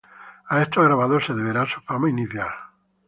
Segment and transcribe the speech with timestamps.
[0.53, 2.49] A estos grabados se deberá su fama inicial.